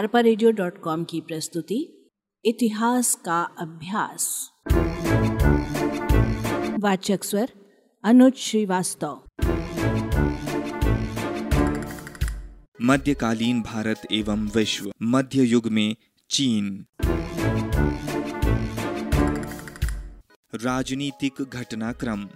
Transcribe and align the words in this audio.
अरपा 0.00 1.04
की 1.04 1.20
प्रस्तुति, 1.20 2.10
इतिहास 2.44 3.14
का 3.14 3.42
अभ्यास। 3.42 4.50
वाचक 6.80 7.24
स्वर, 7.24 7.50
अनुज 8.04 8.34
श्रीवास्तव। 8.34 9.22
मध्यकालीन 12.82 13.62
भारत 13.62 14.02
एवं 14.12 14.48
विश्व 14.48 14.92
मध्य 15.02 15.42
युग 15.42 15.66
में 15.66 15.96
चीन। 16.30 16.86
राजनीतिक 20.54 21.42
घटनाक्रम। 21.42 22.28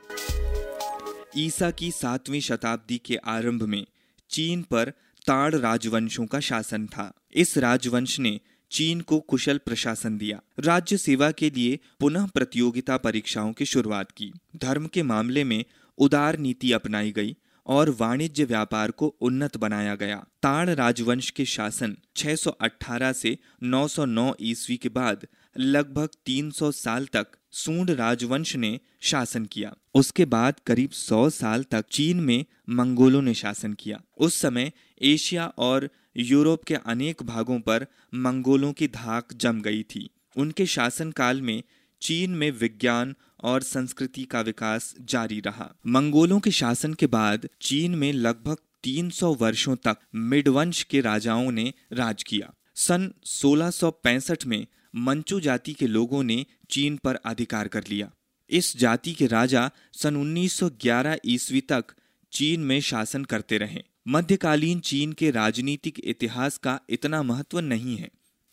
ईसा 1.37 1.71
की 1.71 1.91
सातवीं 1.91 2.41
शताब्दी 2.41 2.99
के 2.99 3.17
आरंभ 3.17 3.63
में 3.63 3.87
चीन 4.31 4.63
पर 4.63 4.93
ताड़ 5.27 5.55
राजवंशों 5.55 6.27
का 6.27 6.41
शासन 6.41 6.87
था। 6.87 7.13
इस 7.35 7.59
राजवंश 7.59 8.21
ने 8.21 8.41
चीन 8.71 9.01
को 9.01 9.21
कुशल 9.21 9.59
प्रशासन 9.59 10.19
दिया। 10.19 10.41
राज्य 10.61 10.97
सेवा 10.97 11.31
के 11.31 11.51
लिए 11.51 11.79
पुनः 12.01 12.27
प्रतियोगिता 12.27 12.97
परीक्षाओं 12.97 13.53
की 13.53 13.65
शुरुआत 13.65 14.11
की। 14.11 14.33
धर्म 14.57 14.87
के 14.87 15.03
मामले 15.03 15.45
में 15.45 15.65
उदार 15.99 16.39
नीति 16.39 16.73
अपनाई 16.73 17.13
गई 17.13 17.37
और 17.67 17.97
वाणिज्य 18.01 18.45
व्यापार 18.45 18.91
को 18.91 19.07
उन्नत 19.07 19.57
बनाया 19.57 19.95
गया। 19.95 20.17
ताड़ 20.43 20.71
राजवंश 20.71 21.31
के 21.31 21.45
शासन 21.45 21.97
618 22.17 23.13
से 23.13 23.39
909 23.63 24.35
ईस्वी 24.41 24.77
के 24.77 24.89
बाद 24.89 25.27
लगभग 25.59 26.09
300 26.27 26.73
साल 26.73 27.07
तक 27.07 27.27
सूंड 27.53 27.91
राजवंश 27.91 28.57
ने 28.57 28.81
शासन 29.01 29.45
किया। 29.45 29.75
उसके 29.95 30.25
बाद 30.25 30.55
करीब 30.67 30.91
100 30.91 31.31
साल 31.31 31.63
तक 31.63 31.85
चीन 31.91 32.21
में 32.21 32.45
मंगोलों 32.69 33.23
ने 33.23 33.35
शासन 33.35 33.73
किया। 33.73 34.01
उस 34.19 34.41
समय 34.41 34.73
एशिया 35.03 35.47
और 35.47 35.91
यूरोप 36.17 36.65
के 36.65 36.75
अनेक 36.75 37.23
भागों 37.23 37.61
पर 37.61 37.87
मंगोलों 38.15 38.73
की 38.73 38.89
धाक 38.89 39.33
जम 39.33 39.61
गई 39.61 39.83
थी। 39.83 40.11
उनके 40.37 40.67
शासनकाल 40.67 41.43
में 41.43 41.63
चीन 42.03 42.31
में 42.31 42.51
विज्ञान 42.51 43.15
और 43.41 43.63
संस्कृति 43.63 44.25
का 44.25 44.41
विकास 44.41 44.95
जारी 45.01 45.41
रहा। 45.41 45.75
मंगोलों 45.87 46.41
के 46.41 46.51
शासन 46.51 46.95
के 46.95 47.07
बाद 47.07 47.49
चीन 47.61 47.95
में 47.95 48.13
लगभग 48.13 48.57
300 48.83 49.35
वर्षों 49.35 49.77
तक 49.77 49.97
मिडवंश 50.15 50.83
के 50.83 51.01
राजाओं 51.01 51.51
ने 51.51 51.73
राज 51.93 52.23
किया। 52.23 52.55
सन 52.75 53.13
1665 53.25 54.47
में 54.47 54.67
मंचू 54.97 55.41
जाति 55.41 55.73
के 55.73 55.87
लोगों 55.87 56.23
ने 56.23 56.47
चीन 56.71 56.97
पर 56.97 57.15
अधिकार 57.15 57.69
कर 57.69 57.85
लिया। 57.91 58.11
इस 58.51 58.77
जाति 58.77 59.13
के 59.13 59.27
राजा 59.27 59.71
सन 59.93 60.17
1911 60.17 61.19
ईस्वी 61.27 61.61
तक 61.61 61.85
चीन 62.33 62.61
में 62.61 62.81
शासन 62.81 63.25
करते 63.25 63.59
रहे। 63.59 63.83
मध्यकालीन 64.09 64.81
चीन 64.81 65.13
के 65.13 65.31
राजनीतिक 65.31 66.01
इतिहास 66.05 66.59
का 66.59 66.81
इतना 66.91 67.23
महत्व 67.23 67.61
नहीं 67.61 67.97
है, 67.97 68.11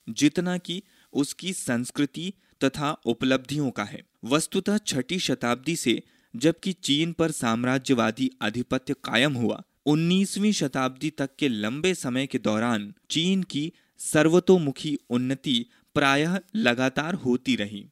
जितना 0.10 0.58
कि 0.58 0.84
उसकी 1.14 1.54
संस्कृति 1.54 2.34
तथा 2.64 2.92
उपलब्धियों 3.06 3.72
का 3.72 3.84
है। 3.84 4.02
वस्तुतः 4.24 4.78
छठी 4.78 5.20
शताब्दी 5.20 5.76
से, 5.76 6.04
जबकि 6.36 6.74
चीन 6.74 7.12
पर 7.12 7.32
साम्राज्यवादी 7.32 8.32
आधिपत्य 8.42 8.94
कायम 8.94 9.34
हुआ 9.34 9.64
19वीं 9.86 10.52
शताब्दी 10.52 11.10
तक 11.10 11.30
के 11.40 11.48
लंबे 11.48 11.94
समय 11.94 12.28
के 12.28 12.40
दौरान 12.40 12.94
चीन 13.10 13.44
की 13.44 13.72
सर्वतोमुखी 13.98 14.98
उन्नति 15.10 15.66
प्रायः 15.94 16.40
लगातार 16.56 17.14
होती 17.14 17.56
रही। 17.56 17.86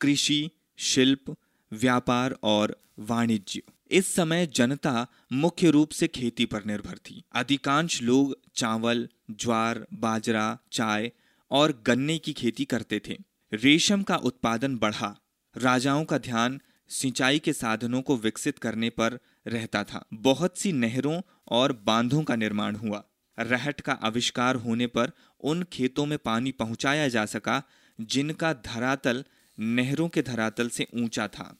कृषि, 0.00 0.50
शिल्प, 0.78 1.36
व्यापार 1.72 2.38
और 2.42 2.82
वाणिज्य। 2.98 3.62
इस 3.90 4.14
समय 4.14 4.46
जनता 4.46 5.06
मुख्य 5.32 5.70
रूप 5.70 5.90
से 5.90 6.08
खेती 6.08 6.46
पर 6.46 6.64
निर्भर 6.64 6.98
थी। 6.98 7.24
अधिकांश 7.32 8.02
लोग 8.02 8.38
चावल, 8.54 9.08
ज्वार, 9.30 9.86
बाजरा, 9.94 10.58
चाय 10.72 11.12
और 11.50 11.82
गन्ने 11.86 12.18
की 12.18 12.32
खेती 12.32 12.64
करते 12.64 13.02
थे। 13.08 13.18
रेशम 13.52 14.02
का 14.02 14.16
उत्पादन 14.16 14.76
बढ़ा। 14.76 15.20
राजाओं 15.56 16.04
का 16.04 16.18
ध्यान 16.18 16.60
सिंचाई 16.88 17.38
के 17.38 17.52
साधनों 17.52 18.02
को 18.02 18.16
विकसित 18.16 18.58
करने 18.58 18.90
पर 18.90 19.18
रहता 19.46 19.84
था। 19.84 20.04
बहुत 20.14 20.58
सी 20.58 20.72
नहरों 20.72 21.22
और 21.48 21.72
बांधों 21.72 22.22
का 22.22 22.36
निर्माण 22.36 22.76
हुआ। 22.76 23.04
रहट 23.40 23.80
का 23.80 23.92
आविष्कार 23.92 24.56
होने 24.56 24.86
पर 24.86 25.10
उन 25.40 25.62
खेतों 25.62 26.06
में 26.06 26.18
पानी 26.18 26.52
पहुँचाया 26.52 27.08
जा 27.08 27.26
सका, 27.26 27.62
जिनका 28.00 28.52
धरातल 28.52 29.24
नहरों 29.60 30.08
के 30.08 30.22
धरातल 30.22 30.68
से 30.68 30.86
ऊँचा 30.94 31.28
था। 31.28 31.56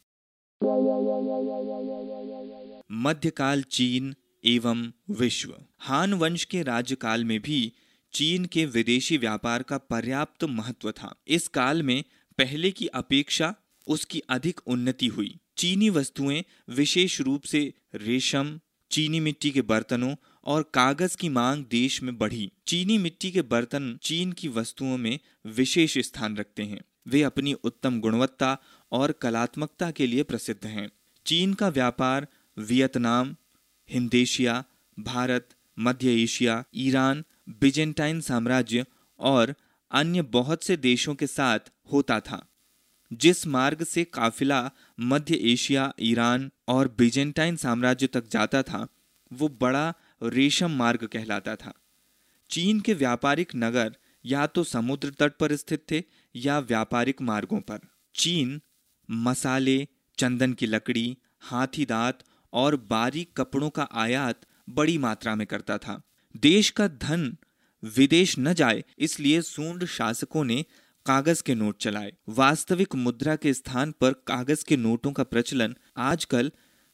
मध्यकाल 2.92 3.62
चीन 3.62 4.14
एवं 4.44 4.92
विश्व। 5.10 5.54
हान 5.78 6.14
वंश 6.14 6.44
के 6.44 6.62
राज्यकाल 6.62 7.24
में 7.24 7.40
भी 7.40 7.72
चीन 8.12 8.44
के 8.44 8.66
विदेशी 8.66 9.16
व्यापार 9.16 9.62
का 9.62 9.78
पर्याप्त 9.78 10.44
महत्व 10.44 10.92
था। 10.92 11.22
इस 11.28 11.48
काल 11.48 11.82
में 11.82 12.04
पहले 12.38 12.70
की 12.70 12.86
अपेक्षा 12.86 13.54
उसकी 13.86 14.22
अधिक 14.28 14.60
उन्नति 14.66 15.06
हुई। 15.06 15.38
चीनी 15.56 15.90
वस्तुएँ 15.90 16.44
विशेष 16.68 17.20
रूप 17.20 17.42
से 17.42 17.74
रेशम, 17.94 18.60
चीनी 18.90 19.20
मिट्टी 19.20 19.50
के 19.50 19.62
बर्तनों 19.62 20.14
और 20.44 20.70
कागज़ 20.74 21.16
की 21.16 21.28
मांग 21.28 21.64
देश 21.70 22.02
में 22.02 22.18
बढ़ी। 22.18 22.52
चीनी 22.66 22.98
मिट्टी 22.98 23.30
के 23.30 23.42
बर्तन 23.42 23.98
चीन 24.02 24.32
की 24.32 24.48
वस्तुओं 24.48 24.98
में 24.98 25.18
विशेष 25.46 25.98
स्थान 25.98 26.36
रखते 26.36 26.62
हैं। 26.62 26.80
वे 27.06 27.22
अपनी 27.22 27.52
उत्तम 27.52 28.00
गुणवत्ता 28.00 28.58
और 28.92 29.12
कलात्मकता 29.12 29.90
के 29.90 30.06
लिए 30.06 30.22
प्रसिद्ध 30.22 30.66
हैं। 30.66 30.90
चीन 31.26 31.54
का 31.54 31.68
व्यापार 31.68 32.26
वियतनाम 32.56 33.36
हिंदेशिया 33.88 34.64
भारत, 34.98 35.48
मध्य 35.78 36.22
एशिया, 36.22 36.64
ईरान, 36.74 37.24
बिजेंटाइन 37.60 38.20
साम्राज्य 38.20 38.84
और 39.18 39.54
अन्य 39.90 40.22
बहुत 40.22 40.64
से 40.64 40.76
देशों 40.76 41.14
के 41.14 41.26
साथ 41.26 41.70
होता 41.92 42.20
था, 42.20 42.46
जिस 43.12 43.46
मार्ग 43.46 43.84
से 43.84 44.04
काफिला 44.04 44.70
मध्य 45.00 45.38
एशिया, 45.52 45.92
ईरान 46.00 46.50
और 46.68 46.94
बिजेंटाइन 46.98 47.56
साम्राज्य 47.56 48.06
तक 48.06 48.28
जाता 48.28 48.62
था, 48.62 48.86
वो 49.32 49.48
बड़ा 49.60 49.94
रेशम 50.22 50.70
मार्ग 50.70 51.06
कहलाता 51.06 51.56
था। 51.56 51.72
चीन 52.50 52.80
के 52.80 52.94
व्यापारिक 52.94 53.52
नगर 53.56 53.96
या 54.24 54.46
तो 54.46 54.64
समुद्र 54.64 55.10
तट 55.10 55.32
पर 55.32 55.56
स्थित 55.56 55.84
थे 55.90 56.02
या 56.36 56.58
व्यापारिक 56.58 57.22
मार्गों 57.22 57.60
पर। 57.60 57.78
चीन 58.14 58.60
मसाले, 59.10 59.88
चंदन 60.18 60.52
की 60.52 60.66
लकड़ी, 60.66 61.16
हाथी 61.40 61.84
दांत 61.84 62.18
और 62.52 62.76
बारीक 62.76 63.32
कपड़ों 63.36 63.70
का 63.70 63.88
आयात 63.92 64.40
बड़ी 64.70 64.98
मात्रा 64.98 65.34
में 65.34 65.46
करता 65.46 65.78
था। 65.78 66.02
देश 66.36 66.70
का 66.70 66.88
धन 66.88 67.36
विदेश 67.84 68.36
न 68.38 68.54
जाए, 68.54 68.84
इसलिए 68.98 69.42
सूंड 69.42 69.84
शासकों 69.84 70.44
ने 70.44 70.64
कागज़ 71.06 71.42
के 71.42 71.54
नोट 71.54 71.78
चलाए। 71.78 72.12
वास्तविक 72.28 72.94
मुद्रा 72.94 73.36
के 73.36 73.54
स्थान 73.54 73.92
पर 73.92 74.12
कागज़ 74.12 74.64
के 74.64 74.76
नोटों 74.76 75.12
का 75.12 75.24
प्रचलन 75.24 75.76
आजकल 75.96 76.52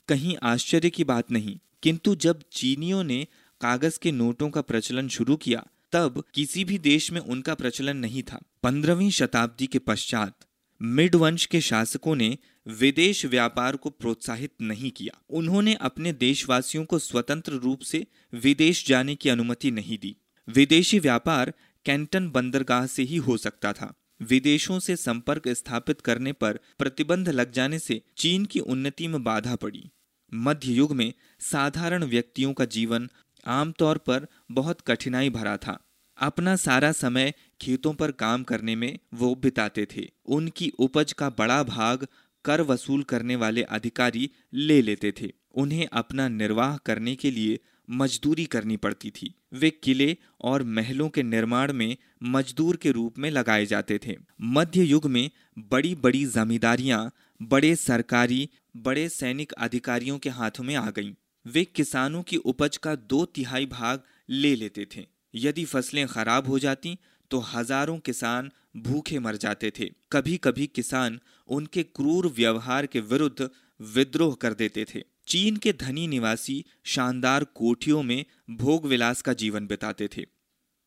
कहीं 0.09 0.37
आश्चर्य 0.43 0.91
की 0.91 1.05
बात 1.05 1.31
नहीं। 1.31 1.59
किंतु 1.83 2.15
जब 2.15 2.43
चीनियों 2.53 3.05
ने 3.05 3.27
कागज़ 3.61 3.99
के 3.99 4.13
नोटों 4.13 4.51
का 4.51 4.61
प्रचलन 4.61 5.09
शुरू 5.09 5.37
किया, 5.37 5.67
तब 5.93 6.25
किसी 6.35 6.65
भी 6.65 6.79
देश 6.79 7.13
में 7.13 7.21
उनका 7.21 7.55
प्रचलन 7.55 7.97
नहीं 7.97 8.23
था। 8.23 8.41
पंद्रहवीं 8.63 9.11
शताब्दी 9.11 9.67
के 9.67 9.79
पश्चात 9.79 10.35
मिड 10.83 11.15
वंश 11.15 11.47
के 11.47 11.61
शासकों 11.61 12.17
ने 12.17 12.39
विदेश 12.67 13.27
व्यापार 13.27 13.77
को 13.77 13.91
प्रोत्साहित 13.91 14.53
नहीं 14.63 14.91
किया। 14.91 15.23
उन्होंने 15.31 15.75
अपने 15.75 16.13
देशवासियों 16.13 16.85
को 16.85 16.99
स्वतंत्र 16.99 17.53
रूप 17.53 17.81
से 17.81 18.07
विदेश 18.35 18.87
जाने 18.87 19.15
की 19.15 19.29
अनुमति 19.29 19.71
नहीं 19.71 19.99
दी। 19.99 20.17
विदेशी 20.49 20.99
व्यापार 20.99 21.53
कैंटन 21.85 22.31
बंदरगाह 22.31 22.87
से 22.87 23.03
ही 23.03 23.17
हो 23.17 23.37
सकता 23.37 23.73
था। 23.73 23.95
विदेशों 24.23 24.79
से 24.79 24.97
संपर्क 24.97 25.49
स्थापित 25.49 26.01
करने 26.01 26.33
पर 26.33 26.61
प्रतिबंध 26.79 27.29
लग 27.29 27.53
जाने 27.53 27.79
से 27.79 28.03
चीन 28.17 28.45
की 28.45 28.61
उन्नति 28.61 29.09
में 29.09 29.25
बाधा 29.25 29.57
पड़ी। 29.57 29.91
मध्य 30.35 30.73
युग 30.73 30.93
में 30.93 31.13
साधारण 31.41 32.05
व्यक्तियों 32.05 32.53
का 32.53 32.65
जीवन 32.65 33.11
आमतौर 33.47 33.99
पर 33.99 34.27
बहुत 34.51 34.81
कठिनाई 34.81 35.31
भरा 35.31 35.57
था। 35.57 35.83
अपना 36.21 36.57
सारा 36.57 36.93
समय 36.93 37.35
खेतों 37.61 37.95
पर 37.95 38.11
काम 38.11 38.43
करने 38.43 38.77
में 38.77 38.99
वो 39.15 39.35
बिताते 39.35 39.87
थे। 39.97 40.11
उनकी 40.27 40.73
उपज 40.79 41.13
का 41.13 41.31
बड़ा 41.31 41.63
भाग 41.63 42.07
कर 42.45 42.61
वसूल 42.61 43.03
करने 43.03 43.37
वाले 43.37 43.63
अधिकारी 43.63 44.31
ले 44.55 44.83
लेते 44.83 45.13
थे। 45.21 45.33
उन्हें 45.55 45.87
अपना 45.93 46.29
निर्वाह 46.29 46.77
करने 46.77 47.17
के 47.17 47.31
लिए 47.31 47.59
मजदूरी 47.91 48.45
करनी 48.45 48.77
पड़ती 48.77 49.11
थी। 49.11 49.35
वे 49.53 49.71
किले 49.71 50.17
और 50.41 50.63
महलों 50.63 51.09
के 51.09 51.23
निर्माण 51.23 51.73
में 51.73 51.97
मजदूर 52.23 52.77
के 52.77 52.91
रूप 52.91 53.19
में 53.19 53.31
लगाए 53.31 53.67
जाते 53.67 54.01
थे। 54.07 54.17
मध्य 54.41 54.83
युग 54.83 55.07
में 55.07 55.31
बड़ी 55.59 55.95
बड़ी 55.95 56.25
जमींदारियाँ 56.25 57.13
बड़े 57.43 57.77
सरकारी, 57.77 58.49
बड़े 58.77 59.09
सैनिक 59.09 59.53
अधिकारियों 59.53 60.19
के 60.19 60.29
हाथों 60.29 60.65
में 60.65 60.75
आ 60.75 60.91
गईं। 60.91 61.13
वे 61.47 61.65
किसानों 61.65 62.23
की 62.23 62.37
उपज 62.37 62.77
का 62.77 62.95
दो 62.95 63.25
तिहाई 63.25 63.67
भाग 63.67 64.03
ले 64.31 64.57
लेते 64.57 64.87
थे। 64.97 65.07
यदि 65.35 65.65
फ़सलें 65.65 66.07
खराब 66.07 66.47
हो 66.47 66.59
जाती 66.59 66.99
तो 67.31 67.39
हज़ारों 67.39 67.99
किसान 67.99 68.51
भूखे 68.77 69.19
मर 69.19 69.37
जाते 69.37 69.71
थे। 69.71 69.91
कभी 70.13 70.37
कभी 70.37 70.67
किसान 70.67 71.21
उनके 71.49 71.83
क्रूर 71.83 72.27
व्यवहार 72.27 72.87
के 72.87 73.01
विरुद्ध 73.01 73.49
विद्रोह 73.81 74.35
कर 74.35 74.55
देते 74.55 74.85
थे। 74.95 75.03
चीन 75.27 75.57
के 75.57 75.73
धनी 75.73 76.07
निवासी 76.07 76.65
शानदार 76.85 77.45
कोठियों 77.45 78.03
में 78.03 78.25
भोग 78.51 78.87
विलास 78.87 79.23
का 79.23 79.33
जीवन 79.33 79.67
बिताते 79.67 80.09
थे। 80.17 80.25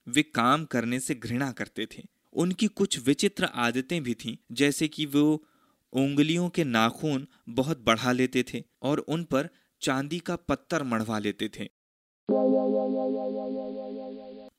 वे 0.08 0.24
काम 0.24 0.66
करने 0.66 1.00
से 1.00 1.16
घृणा 1.16 1.52
करते 1.52 1.86
थे। 1.86 2.04
उनकी 2.34 2.68
कुछ 2.68 3.00
विचित्र 3.00 3.46
आदतें 3.46 4.02
भी 4.04 4.14
थीं, 4.14 4.36
जैसे 4.52 4.88
कि 4.88 5.06
वो 5.06 5.44
उंगलियों 5.94 6.50
के 6.50 6.64
नाखून 6.64 7.28
बहुत 7.50 7.84
बढ़ा 7.86 8.12
लेते 8.12 8.44
थे 8.44 8.64
और 8.82 9.00
उन 9.00 9.24
पर 9.24 9.50
चांदी 9.82 10.20
का 10.20 10.36
पत्थर 10.36 10.84
मढ़वा 10.84 11.20
लेते 11.20 11.50
थे। 11.50 11.70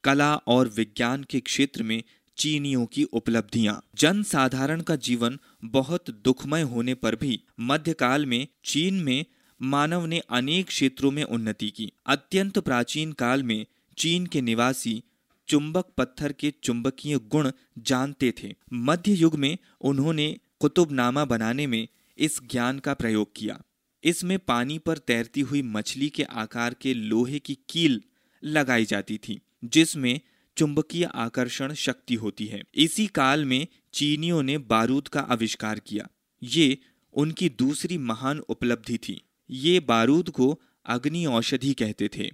कला 0.05 0.35
और 0.35 0.69
विज्ञान 0.69 1.25
के 1.25 1.41
क्षेत्र 1.41 1.83
में 1.83 2.03
चीनियों 2.37 2.87
की 2.87 3.05
उपलब्धियाँ। 3.05 3.83
जन 3.95 4.23
साधारण 4.23 4.81
का 4.81 4.97
जीवन 4.97 5.39
बहुत 5.65 6.11
दुखमय 6.11 6.63
होने 6.63 6.95
पर 6.95 7.15
भी 7.15 7.43
मध्यकाल 7.61 8.27
में 8.27 8.47
चीन 8.65 8.95
में 8.95 9.25
मानव 9.63 10.07
ने 10.07 10.19
अनेक 10.19 10.67
क्षेत्रों 10.67 11.11
में 11.11 11.25
उन्नति 11.25 11.71
की। 11.71 11.93
अत्यंत 12.07 12.59
प्राचीन 12.59 13.13
काल 13.13 13.43
में 13.43 13.67
चीन 13.99 14.27
के 14.27 14.41
निवासी 14.41 15.03
चुंबक 15.49 15.85
पत्थर 15.97 16.33
के 16.33 16.55
चुंबकीय 16.63 17.19
गुण 17.19 17.51
जानते 17.79 18.35
थे। 18.43 18.55
मध्य 18.73 19.13
युग 19.13 19.35
में 19.35 19.59
उन्होंने 19.81 20.39
कुतुबनामा 20.61 21.25
बनाने 21.25 21.67
में 21.67 21.89
इस 22.19 22.41
ज्ञान 22.51 22.79
का 22.79 22.95
प्रयोग 22.95 23.29
किया। 23.37 23.61
इसमें 24.05 24.39
पानी 24.39 24.79
पर 24.79 24.99
तैरती 24.99 25.41
हुई 25.41 25.63
मछली 25.63 26.09
के 26.09 26.23
आकार 26.23 26.75
के 26.75 26.95
लोहे 26.95 27.39
की 27.39 27.59
कील 27.69 28.03
लगाई 28.45 28.85
जाती 28.85 29.19
थी। 29.19 29.41
जिसमें 29.65 30.21
चुंबकीय 30.57 31.05
आकर्षण 31.05 31.75
शक्ति 31.75 32.15
होती 32.15 32.47
है। 32.47 32.63
इसी 32.75 33.07
काल 33.07 33.45
में 33.45 33.67
चीनियों 33.95 34.43
ने 34.43 34.59
बारूद 34.59 35.09
का 35.09 35.21
आविष्कार 35.21 35.79
किया। 35.79 36.09
ये 36.43 36.79
उनकी 37.13 37.49
दूसरी 37.49 37.99
महान 37.99 38.39
उपलब्धि 38.39 38.99
थी। 38.99 39.23
ये 39.51 39.81
बारूद 39.81 40.31
को 40.31 40.61
अग्नि 40.87 41.27
औषधि 41.27 41.75
कहते 41.75 42.11
थे 42.17 42.31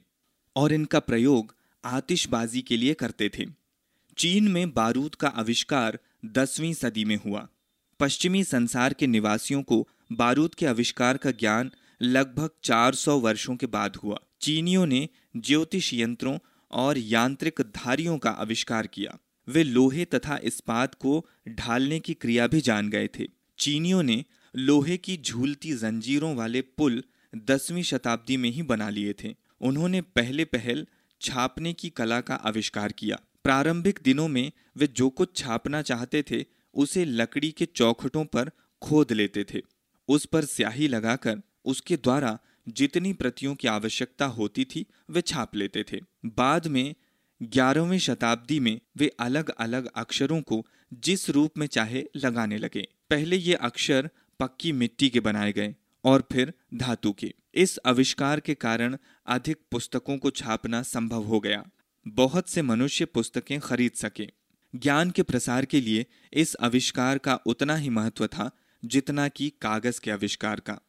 और 0.56 0.73
इनका 0.73 0.99
प्रयोग 0.99 1.55
आतिशबाजी 1.84 2.62
के 2.62 2.76
लिए 2.76 2.94
करते 2.94 3.31
थे। 3.38 3.46
चीन 4.19 4.49
में 4.49 4.75
बारूद 4.75 5.14
का 5.14 5.29
आविष्कार 5.29 5.99
दसवीं 6.25 6.75
सदी 6.75 7.05
में 7.05 7.17
हुआ। 7.17 7.49
पश्चिमी 8.00 8.44
संसार 8.44 8.93
के 8.93 9.06
निवासियों 9.06 9.62
को 9.62 9.88
बारूद 10.12 10.55
के 10.55 10.67
आविष्कार 10.67 11.17
का 11.17 11.31
ज्ञान 11.31 11.70
लगभग 12.02 12.50
400 12.62 13.20
वर्षों 13.20 13.56
के 13.56 13.67
बाद 13.67 13.96
हुआ। 13.96 14.19
चीनियों 14.40 14.87
ने 14.87 15.08
ज्योतिष 15.37 15.94
यंत्रों 15.94 16.38
और 16.71 16.99
यांत्रिक 16.99 17.61
धारियों 17.61 18.19
का 18.19 18.31
आविष्कार 18.31 18.87
किया। 18.87 19.19
वे 19.49 19.65
लोहे 19.65 20.05
तथा 20.05 20.39
इस्पात 20.43 20.95
को 20.95 21.27
ढालने 21.49 22.01
की 22.01 22.15
क्रिया 22.15 22.47
भी 22.47 22.61
जान 22.61 22.91
गए 22.91 23.09
थे। 23.19 23.27
चीनियों 23.59 24.03
ने 24.03 24.25
लोहे 24.57 24.97
की 24.97 25.17
झूलती 25.17 25.73
जंजीरों 25.73 26.37
वाले 26.37 26.61
पुल 26.61 27.03
दसवीं 27.37 27.83
शताब्दी 27.83 28.37
में 28.37 28.51
ही 28.51 28.63
बना 28.63 28.91
लिए 28.91 29.15
थे। 29.25 29.35
उन्होंने 29.61 30.01
पहले 30.01 30.45
पहल 30.45 30.87
छापने 31.21 31.73
की 31.73 31.91
कला 31.91 32.21
का 32.21 32.35
आविष्कार 32.35 32.93
किया। 32.93 33.21
प्रारंभिक 33.45 33.99
दिनों 34.05 34.29
में 34.29 34.53
वे 34.77 34.87
जो 34.87 35.09
कुछ 35.11 35.37
छापना 35.37 35.83
चाहते 35.83 36.25
थे, 36.31 36.45
उसे 36.75 37.05
लकड़ी 37.05 37.51
के 37.51 37.67
चौखटों 37.67 38.25
पर 38.25 38.51
खोद 38.83 39.13
लेते 39.13 39.45
थे। 39.55 39.63
उस 40.09 40.27
पर 40.27 40.45
स्याही 40.45 40.89
लगाकर 40.89 41.43
उसके 41.65 41.97
द्वारा 41.97 42.39
जितनी 42.69 43.13
प्रतियों 43.13 43.55
की 43.55 43.69
आवश्यकता 43.69 44.27
होती 44.27 44.65
थी, 44.65 44.87
वे 45.11 45.21
छाप 45.21 45.57
लेते 45.57 45.85
थे। 45.93 46.01
बाद 46.27 46.67
में, 46.67 46.95
ग्यारहवीं 47.43 47.99
शताब्दी 47.99 48.61
में 48.61 48.81
वे 48.97 49.09
अलग 49.21 49.51
अलग 49.51 49.91
अक्षरों 49.97 50.43
को 50.43 50.67
जिस 50.95 51.31
रूप 51.31 51.59
में 51.59 51.67
चाहे 51.67 52.05
लगाने 52.17 52.59
लगे। 52.59 52.89
पहले 53.11 53.37
ये 53.37 53.55
अक्षर 53.55 54.11
पक्की 54.41 54.73
मिट्टी 54.73 55.09
के 55.09 55.21
बनाए 55.21 55.53
गए 55.53 55.75
और 56.05 56.29
फिर 56.33 56.55
धातु 56.75 57.13
के। 57.13 57.35
इस 57.55 57.79
आविष्कार 57.87 58.41
के 58.41 58.55
कारण 58.55 58.97
अधिक 59.27 59.57
पुस्तकों 59.71 60.19
को 60.19 60.31
छापना 60.31 60.83
संभव 60.83 61.23
हो 61.23 61.41
गया। 61.41 61.65
बहुत 62.09 62.49
से 62.49 62.63
मनुष्य 62.63 63.05
पुस्तकें 63.05 63.61
खरीद 63.61 63.93
सके। 63.93 64.31
ज्ञान 64.77 65.11
के 65.11 65.23
प्रसार 65.23 65.65
के 65.65 65.81
लिए 65.81 66.07
इस 66.33 66.57
आविष्कार 66.61 67.19
का 67.19 67.35
उतना 67.47 67.77
ही 67.77 67.89
महत्व 67.89 68.27
था, 68.27 68.51
जितना 68.85 69.29
कि 69.29 69.53
कागज़ 69.61 70.01
के 70.01 70.11
आविष्कार 70.11 70.61
का। 70.61 70.81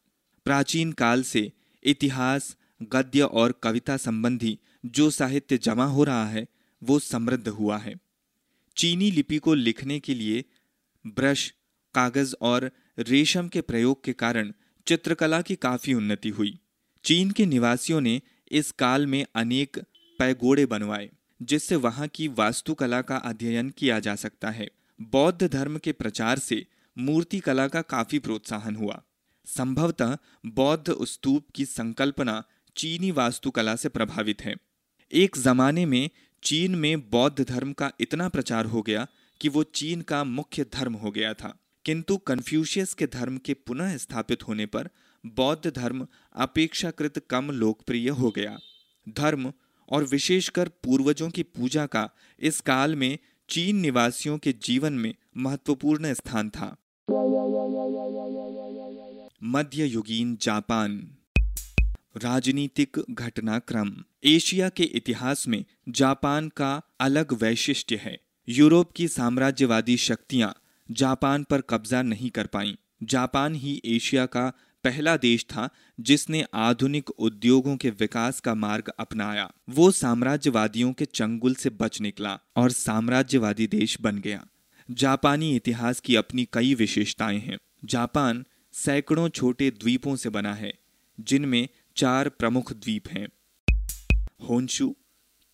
प्राचीन 0.46 0.92
काल 0.92 1.24
से 1.24 1.52
इतिहास, 1.88 2.58
गद्य 2.84 3.22
और 3.22 3.52
कविता 3.64 3.98
संबंधी 3.98 4.60
जो 4.86 5.10
साहित्य 5.10 5.58
जमा 5.58 5.86
हो 5.86 6.04
रहा 6.04 6.30
है, 6.30 6.48
वो 6.84 7.00
समृद्ध 7.00 7.48
हुआ 7.48 7.78
है। 7.78 7.96
चीनी 8.78 9.12
लिपि 9.12 9.38
को 9.38 9.54
लिखने 9.54 10.00
के 10.00 10.14
लिए 10.14 10.46
ब्रश, 11.08 11.54
कागज़ 11.94 12.36
और 12.42 12.72
रेशम 13.00 13.48
के 13.48 13.62
प्रयोग 13.62 14.04
के 14.04 14.14
कारण 14.14 14.52
चित्रकला 14.88 15.42
की 15.42 15.56
काफ़ी 15.56 15.94
उन्नति 15.94 16.30
हुई। 16.30 16.60
चीन 17.04 17.32
के 17.32 17.46
निवासियों 17.46 18.02
ने 18.02 18.22
इस 18.52 18.72
काल 18.72 19.08
में 19.08 19.26
अनेक 19.36 19.80
पैगोड़े 20.20 20.66
बनवाए, 20.66 21.10
जिससे 21.42 21.76
वहाँ 21.76 22.08
की 22.08 22.28
वास्तुकला 22.28 23.02
का 23.02 23.16
अध्ययन 23.16 23.70
किया 23.70 24.00
जा 24.00 24.16
सकता 24.16 24.50
है। 24.50 24.70
बौद्ध 25.02 25.48
धर्म 25.48 25.78
के 25.78 25.92
प्रचार 25.92 26.40
से 26.40 26.66
मूर्ति 26.98 27.40
कला 27.40 27.68
का 27.68 27.82
काफ़ी 27.82 28.20
प्रोत्साहन 28.20 28.76
हुआ। 28.76 29.04
संभवतः 29.48 30.18
बौद्ध 30.46 31.06
स्तूप 31.06 31.46
की 31.56 31.66
संकल्पना 31.66 32.44
चीनी 32.78 33.12
वास्तुकला 33.12 33.76
से 33.76 33.90
प्रभावित 33.90 34.42
है। 34.42 34.56
एक 35.12 35.36
जमाने 35.38 35.86
में 35.86 36.10
चीन 36.44 36.76
में 36.76 37.10
बौद्ध 37.10 37.46
धर्म 37.46 37.74
का 37.74 37.92
इतना 38.00 38.30
प्रचार 38.30 38.66
हो 38.66 38.82
गया 38.82 39.08
कि 39.42 39.50
वो 39.50 39.64
चीन 39.64 40.02
का 40.02 40.24
मुख्य 40.24 40.64
धर्म 40.64 40.94
हो 40.94 41.12
गया 41.12 41.34
था। 41.34 41.60
किंतु 41.86 42.18
कन्फ्यूशियस 42.18 42.94
के 42.94 43.08
धर्म 43.08 43.38
के 43.38 43.54
पुनः 43.54 43.98
स्थापित 43.98 44.48
होने 44.48 44.66
पर 44.66 44.90
बौद्ध 45.26 45.74
धर्म 45.76 46.08
अपेक्षाकृत 46.36 47.26
कम 47.30 47.52
लोकप्रिय 47.52 48.10
हो 48.10 48.32
गया। 48.32 48.60
धर्म 49.10 49.54
और 49.90 50.04
विशेषकर 50.04 50.68
पूर्वजों 50.68 51.30
की 51.30 51.44
पूजा 51.44 51.86
का 51.86 52.10
इस 52.40 52.62
काल 52.62 52.96
में 52.96 53.18
चीन 53.50 53.76
निवासियों 53.76 54.38
के 54.38 54.54
जीवन 54.54 54.94
में 54.94 55.16
महत्वपूर्ण 55.38 56.14
स्थान 56.14 56.50
था। 56.50 56.78
मध्य 59.44 59.86
युगीन 59.86 60.38
जापान। 60.42 61.08
राजनीतिक 62.24 63.06
घटनाक्रम। 63.12 64.04
एशिया 64.24 64.70
के 64.70 64.84
इतिहास 64.84 65.48
में 65.48 65.66
जापान 65.90 66.50
का 66.50 66.82
अलग 67.00 67.34
वैशिष्ट्य 67.34 67.96
है। 67.96 68.20
यूरोप 68.50 68.92
की 68.92 69.08
साम्राज्यवादी 69.08 69.98
शक्तियाँ 69.98 70.56
जापान 70.92 71.44
पर 71.44 71.62
कब्जा 71.62 72.02
नहीं 72.02 72.30
कर 72.30 72.48
पाई। 72.48 72.78
जापान 73.04 73.56
ही 73.56 73.82
एशिया 73.86 74.26
का 74.26 74.54
पहला 74.84 75.18
देश 75.18 75.46
था 75.50 75.70
जिसने 76.00 76.46
आधुनिक 76.54 77.10
उद्योगों 77.10 77.78
के 77.78 77.90
विकास 77.90 78.40
का 78.40 78.56
मार्ग 78.56 78.90
अपनाया। 79.00 79.52
वो 79.70 79.92
साम्राज्यवादियों 79.92 80.94
के 80.94 81.06
चंगुल 81.06 81.56
से 81.56 81.70
बच 81.70 82.02
निकला 82.02 82.40
और 82.56 82.72
साम्राज्यवादी 82.72 83.68
देश 83.68 84.02
बन 84.02 84.18
गया। 84.18 84.48
जापानी 84.92 85.56
इतिहास 85.56 86.00
की 86.00 86.16
अपनी 86.16 86.48
कई 86.54 86.74
विशेषताएँ 86.74 87.40
हैं। 87.40 87.58
जापान 87.86 88.46
सैकड़ों 88.78 89.30
छोटे 89.30 89.72
द्वीपों 89.72 90.16
से 90.16 90.30
बना 90.30 90.54
है, 90.54 90.74
जिनमें 91.20 91.68
चार 91.96 92.30
प्रमुख 92.30 92.74
द्वीप 92.74 93.08
हैं। 93.08 93.28
होन्शु 94.50 94.96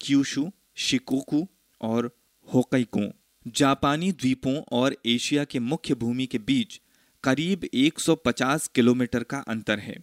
क्यूशु, 0.01 0.51
शिकोकू 0.75 1.47
और 1.81 2.17
होकैको। 2.53 3.11
जापानी 3.47 4.11
द्वीपों 4.11 4.61
और 4.71 4.95
एशिया 5.05 5.43
के 5.43 5.59
मुख्य 5.59 5.95
भूमि 5.95 6.25
के 6.25 6.37
बीच 6.37 6.81
करीब 7.23 7.63
150 7.73 8.67
किलोमीटर 8.67 9.23
का 9.23 9.37
अंतर 9.37 9.79
है। 9.79 9.95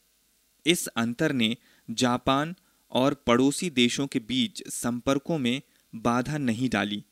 इस 0.66 0.86
अंतर 0.86 1.32
ने 1.32 1.56
जापान 1.90 2.54
और 2.90 3.14
पड़ोसी 3.14 3.70
देशों 3.70 4.06
के 4.06 4.18
बीच 4.18 4.62
संपर्कों 4.68 5.38
में 5.38 5.60
बाधा 5.94 6.38
नहीं 6.38 6.68
डाली, 6.68 7.04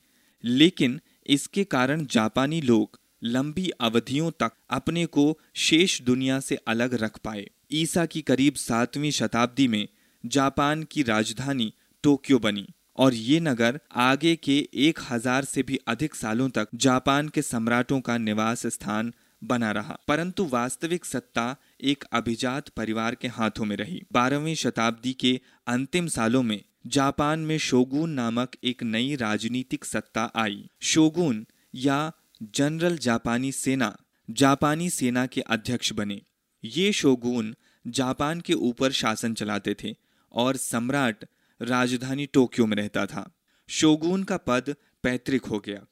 लेकिन 0.45 1.01
इसके 1.27 1.65
कारण 1.65 2.07
जापानी 2.07 2.61
लोग 2.61 3.01
लंबी 3.23 3.69
अवधियों 3.81 4.31
तक 4.31 4.53
अपने 4.71 5.05
को 5.07 5.39
शेष 5.57 6.01
दुनिया 6.03 6.41
से 6.41 6.57
अलग 6.69 6.95
रख 6.95 7.19
पाए। 7.19 7.47
ईसा 7.73 8.07
की 8.07 8.21
करीब 8.23 8.55
सातवीं 8.55 9.11
शताब्दी 9.11 9.69
में 9.69 9.87
जापान 10.25 10.83
की 10.83 11.03
राजधानी 11.03 11.73
टोक्यो 12.05 12.39
बनी 12.39 12.67
और 12.99 13.15
ये 13.15 13.41
नगर 13.41 13.81
आगे 13.93 14.35
के 14.37 14.57
एक 14.75 14.99
हज़ार 15.11 15.45
से 15.45 15.63
भी 15.63 15.79
अधिक 15.89 16.15
सालों 16.15 16.49
तक 16.49 16.69
जापान 16.75 17.29
के 17.29 17.43
सम्राटों 17.43 18.01
का 18.01 18.17
निवास 18.19 18.67
स्थान 18.67 19.13
बना 19.43 19.71
रहा। 19.73 19.99
परंतु 20.09 20.45
वास्तविक 20.45 21.05
सत्ता 21.05 21.57
एक 21.83 22.05
अभिजात 22.13 22.69
परिवार 22.69 23.15
के 23.15 23.29
हाथों 23.29 23.65
में 23.65 23.77
रही। 23.77 24.03
बारहवीं 24.13 24.55
शताब्दी 24.55 25.13
के 25.13 25.41
अंतिम 25.67 26.07
सालों 26.07 26.43
में 26.43 26.61
जापान 26.87 27.41
में 27.41 27.59
शोगुन 27.59 28.11
नामक 28.11 28.57
एक 28.65 28.83
नई 28.83 29.15
राजनीतिक 29.17 29.85
सत्ता 29.85 30.31
आई। 30.37 30.65
शोगुन 30.83 31.47
या 31.75 32.13
जनरल 32.43 32.99
जापानी 32.99 33.53
सेना 33.53 33.97
जापानी 34.31 34.91
सेना 34.91 35.27
के 35.27 35.41
अध्यक्ष 35.41 35.93
बने। 35.93 36.23
ये 36.65 36.93
शोगुन 36.93 37.55
जापान 37.87 38.41
के 38.41 38.53
ऊपर 38.53 38.93
शासन 38.93 39.35
चलाते 39.35 39.77
थे 39.85 39.95
और 40.33 40.57
सम्राट 40.57 41.25
राजधानी 41.63 42.27
टोक्यो 42.27 42.67
में 42.67 42.77
रहता 42.77 43.07
था। 43.07 43.37
शोगुन 43.69 44.25
का 44.25 44.37
पद 44.37 44.75
पैतृक 45.03 45.45
हो 45.45 45.59
गया। 45.59 45.87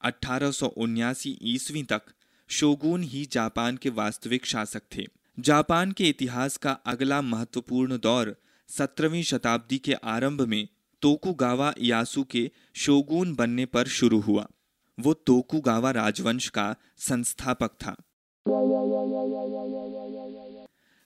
अठारह 0.00 0.52
ईस्वी 1.42 1.82
तक 1.82 2.02
शोगुन 2.48 3.02
ही 3.02 3.24
जापान 3.24 3.76
के 3.76 3.90
वास्तविक 3.90 4.46
शासक 4.46 4.82
थे। 4.96 5.06
जापान 5.38 5.92
के 5.92 6.08
इतिहास 6.08 6.56
का 6.56 6.72
अगला 6.72 7.20
महत्वपूर्ण 7.22 7.98
दौर 7.98 8.36
सत्रहवीं 8.68 9.22
शताब्दी 9.22 9.78
के 9.78 9.92
आरंभ 9.92 10.42
में 10.42 10.68
तोकुगावा 11.02 11.74
यासु 11.80 12.24
के 12.24 12.50
शोगुन 12.74 13.34
बनने 13.34 13.66
पर 13.66 13.86
शुरू 13.86 14.20
हुआ। 14.20 14.48
वो 15.00 15.14
तोकुगावा 15.14 15.90
राजवंश 15.90 16.48
का 16.48 16.74
संस्थापक 16.98 17.70
था। 17.70 17.96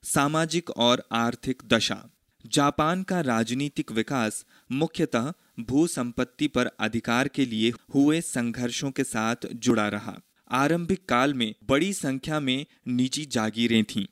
सामाजिक 0.03 0.69
और 0.69 1.07
आर्थिक 1.11 1.63
दशा। 1.67 2.09
जापान 2.45 3.03
का 3.03 3.21
राजनीतिक 3.21 3.91
विकास 3.91 4.45
मुख्यतः 4.71 5.33
भू 5.59 5.87
संपत्ति 5.87 6.47
पर 6.47 6.65
अधिकार 6.79 7.27
के 7.27 7.45
लिए 7.45 7.71
हुए 7.95 8.21
संघर्षों 8.21 8.91
के 8.91 9.03
साथ 9.03 9.35
जुड़ा 9.55 9.87
रहा। 9.87 10.19
आरंभिक 10.51 11.05
काल 11.05 11.33
में 11.33 11.55
बड़ी 11.63 11.93
संख्या 11.93 12.39
में 12.39 12.65
निजी 12.87 13.25
जागीरें 13.25 13.83
थीं, 13.83 14.05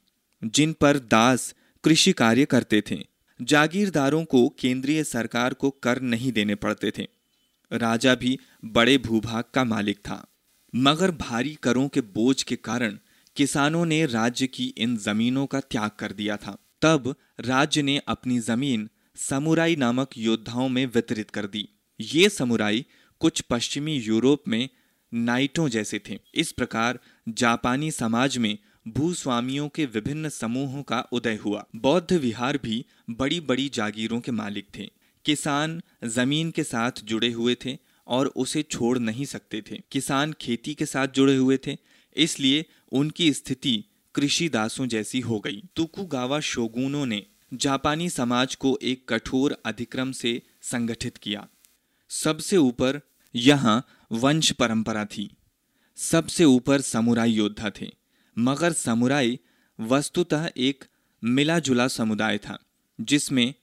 जिन 0.43 0.73
पर 0.73 0.99
दास 0.99 1.55
कृषि 1.83 2.11
कार्य 2.11 2.45
करते 2.45 2.83
थे। 2.91 3.05
जागीरदारों 3.41 4.25
को 4.25 4.49
केंद्रीय 4.59 5.03
सरकार 5.03 5.53
को 5.53 5.69
कर 5.69 6.01
नहीं 6.01 6.31
देने 6.31 6.55
पड़ते 6.55 6.91
थे। 6.97 7.07
राजा 7.73 8.15
भी 8.15 8.39
बड़े 8.65 8.97
भूभाग 8.97 9.43
का 9.53 9.63
मालिक 9.63 9.97
था। 9.97 10.27
मगर 10.75 11.11
भारी 11.11 11.57
करों 11.63 11.87
के 11.87 12.01
बोझ 12.01 12.43
के 12.43 12.55
कारण 12.55 12.97
किसानों 13.35 13.85
ने 13.85 14.05
राज्य 14.05 14.47
की 14.47 14.65
इन 14.77 14.97
जमीनों 14.97 15.45
का 15.45 15.59
त्याग 15.59 15.91
कर 15.99 16.11
दिया 16.11 16.37
था। 16.37 16.57
तब 16.81 17.15
राज्य 17.39 17.81
ने 17.81 18.01
अपनी 18.07 18.39
ज़मीन 18.39 18.89
समुराई 19.15 19.75
नामक 19.75 20.09
योद्धाओं 20.17 20.69
में 20.69 20.85
वितरित 20.85 21.29
कर 21.29 21.45
दी। 21.47 21.69
ये 21.99 22.29
समुराई 22.29 22.85
कुछ 23.19 23.41
पश्चिमी 23.41 23.95
यूरोप 23.97 24.43
में 24.47 24.69
नाइटों 25.13 25.69
जैसे 25.69 26.01
थे। 26.09 26.19
इस 26.35 26.51
प्रकार 26.51 26.99
जापानी 27.29 27.91
समाज 27.91 28.37
में 28.37 28.57
भूस्वामियों 28.87 29.69
के 29.69 29.85
विभिन्न 29.85 30.29
समूहों 30.29 30.83
का 30.83 30.99
उदय 31.11 31.35
हुआ। 31.35 31.65
बौद्ध 31.75 32.13
विहार 32.13 32.59
भी 32.63 32.85
बड़ी 33.09 33.39
बड़ी 33.39 33.69
जागीरों 33.69 34.19
के 34.21 34.31
मालिक 34.31 34.67
थे। 34.77 34.89
किसान 35.25 35.81
ज़मीन 36.05 36.51
के 36.51 36.63
साथ 36.63 37.03
जुड़े 37.03 37.31
हुए 37.31 37.55
थे 37.65 37.77
और 38.07 38.27
उसे 38.35 38.61
छोड़ 38.63 38.97
नहीं 38.99 39.25
सकते 39.25 39.61
थे। 39.61 39.79
किसान 39.91 40.33
खेती 40.41 40.73
के 40.73 40.85
साथ 40.85 41.07
जुड़े 41.07 41.35
हुए 41.35 41.57
थे, 41.57 41.77
इसलिए 42.15 42.65
उनकी 42.91 43.31
स्थिति 43.33 43.83
कृषि 44.15 44.47
दासों 44.49 44.87
जैसी 44.87 45.19
हो 45.19 45.39
गई। 45.39 45.61
तुकुगावा 45.75 46.39
शोगुनों 46.39 47.05
ने 47.05 47.25
जापानी 47.53 48.09
समाज 48.09 48.55
को 48.55 48.77
एक 48.81 49.07
कठोर 49.09 49.57
अधिक्रम 49.65 50.11
से 50.11 50.41
संगठित 50.61 51.17
किया। 51.17 51.47
सबसे 52.09 52.57
ऊपर 52.57 52.99
यहाँ 53.35 53.83
वंश 54.11 54.51
परंपरा 54.51 55.05
थी। 55.05 55.29
सबसे 55.97 56.43
ऊपर 56.45 56.81
समुराई 56.81 57.31
योद्धा 57.31 57.71
थे, 57.71 57.91
मगर 58.37 58.73
समुराई 58.73 59.39
वस्तुतः 59.79 60.49
एक 60.57 60.83
मिला 61.23 61.57
जुला 61.59 61.87
समुदाय 61.87 62.37
था, 62.37 62.57
जिसमें 62.99 63.53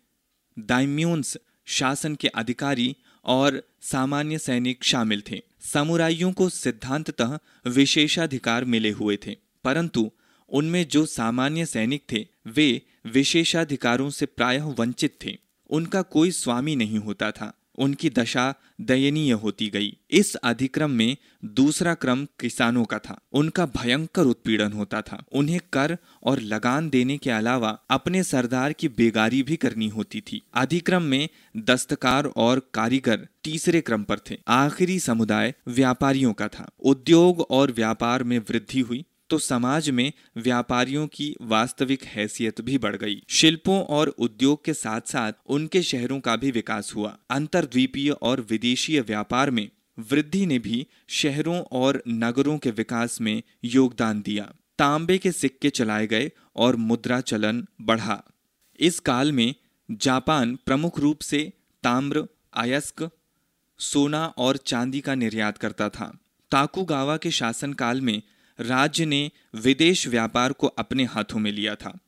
दाइम्यून्स 0.59 1.37
शासन 1.67 2.15
के 2.15 2.29
अधिकारी 2.29 2.97
और 3.25 3.63
सामान्य 3.83 4.39
सैनिक 4.39 4.85
शामिल 4.85 5.23
थे। 5.31 5.43
समुराइयों 5.61 6.33
को 6.33 6.49
सिद्धांततः 6.49 7.39
विशेषाधिकार 7.67 8.65
मिले 8.65 8.91
हुए 8.91 9.19
थे, 9.27 9.37
परंतु 9.65 10.11
उनमें 10.49 10.89
जो 10.89 11.07
सामान्य 11.07 11.67
सैनिक 11.67 12.03
थे, 12.13 12.27
वे 12.47 12.83
विशेषाधिकारों 13.07 14.11
से 14.11 14.27
प्रायः 14.27 14.65
वंचित 14.65 15.19
थे। 15.25 15.37
उनका 15.71 16.03
कोई 16.03 16.31
स्वामी 16.31 16.77
नहीं 16.77 16.99
होता 16.99 17.31
था। 17.31 17.53
उनकी 17.79 18.11
दशा 18.11 18.55
दयनीय 18.81 19.33
होती 19.33 19.69
गई। 19.69 19.97
इस 20.11 20.35
अधिक्रम 20.35 20.91
में 20.91 21.17
दूसरा 21.45 21.95
क्रम 21.95 22.25
किसानों 22.25 22.85
का 22.85 22.99
था। 22.99 23.21
उनका 23.33 23.67
भयंकर 23.67 24.23
उत्पीड़न 24.23 24.73
होता 24.73 25.03
था। 25.03 25.25
उन्हें 25.33 25.61
कर 25.73 25.99
और 26.23 26.41
लगान 26.41 26.91
देने 26.91 27.19
के 27.19 27.31
अलावा 27.31 27.79
अपने 27.91 28.23
सरदार 28.23 28.73
की 28.73 28.89
बेगारी 28.89 29.43
भी 29.43 29.57
करनी 29.57 29.89
होती 29.89 30.21
थी। 30.21 30.43
अधिक्रम 30.55 31.03
में 31.03 31.29
दस्तकार 31.57 32.25
और 32.27 32.71
कारीगर 32.75 33.29
तीसरे 33.45 33.81
क्रम 33.81 34.03
पर 34.03 34.19
थे। 34.19 34.39
आखिरी 34.49 35.01
समुदाय 35.01 35.55
व्यापारियों 35.69 36.33
का 36.33 36.49
था। 36.49 36.71
उद्योग 36.85 37.41
और 37.41 37.73
व्यापार 37.73 38.25
में 38.25 38.39
वृद्धि 38.39 38.81
हुई। 38.81 39.05
तो 39.31 39.39
समाज 39.39 39.91
में 39.91 40.13
व्यापारियों 40.37 41.07
की 41.07 41.35
वास्तविक 41.43 42.05
हैसियत 42.05 42.61
भी 42.61 42.79
बढ़ 42.79 42.97
गई। 42.97 43.23
शिल्पों 43.29 43.85
और 43.85 44.09
उद्योग 44.09 44.65
के 44.65 44.75
साथ 44.75 45.01
साथ 45.01 45.33
उनके 45.47 45.83
शहरों 45.83 46.21
का 46.21 46.37
भी 46.37 46.51
विकास 46.51 46.93
हुआ। 46.97 47.19
अंतरद्वीपीय 47.31 48.11
और 48.11 48.41
विदेशीय 48.41 49.01
व्यापार 49.01 49.51
में 49.51 49.69
वृद्धि 49.99 50.47
ने 50.47 50.59
भी 50.59 50.87
शहरों 51.09 51.63
और 51.73 52.03
नगरों 52.09 52.59
के 52.59 52.71
विकास 52.71 53.21
में 53.21 53.43
योगदान 53.65 54.23
दिया। 54.23 54.53
तांबे 54.79 55.19
के 55.19 55.33
सिक्के 55.33 55.71
चलाए 55.71 56.07
गए 56.07 56.33
और 56.57 56.77
मुद्रा 56.77 57.21
चलन 57.21 57.67
बढ़ा। 57.81 58.25
इस 58.81 59.01
काल 59.01 59.33
में 59.33 59.55
जापान 59.91 60.59
प्रमुख 60.67 61.01
रूप 61.01 61.21
से 61.21 61.53
ताम्र, 61.83 62.27
अयस्क, 62.57 63.11
सोना 63.79 64.27
और 64.27 64.57
चांदी 64.57 65.01
का 65.01 65.15
निर्यात 65.15 65.59
करता 65.59 65.89
था। 65.89 66.19
ताकुगावा 66.51 67.17
के 67.17 67.31
शासनकाल 67.31 68.01
में 68.01 68.23
राज्य 68.61 69.07
ने 69.07 69.31
विदेश 69.55 70.09
व्यापार 70.09 70.53
को 70.53 70.67
अपने 70.67 71.05
हाथों 71.05 71.39
में 71.39 71.53
लिया 71.53 71.75
था, 71.75 71.99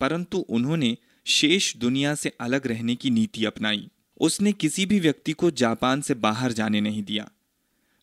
परंतु 0.00 0.38
उन्होंने 0.38 0.96
शेष 1.26 1.76
दुनिया 1.76 2.14
से 2.14 2.32
अलग 2.40 2.66
रहने 2.66 2.94
की 2.96 3.10
नीति 3.10 3.44
अपनाई। 3.44 3.88
उसने 4.20 4.52
किसी 4.52 4.86
भी 4.86 5.00
व्यक्ति 5.00 5.32
को 5.32 5.50
जापान 5.50 6.00
से 6.00 6.14
बाहर 6.14 6.52
जाने 6.52 6.80
नहीं 6.80 7.02
दिया। 7.02 7.30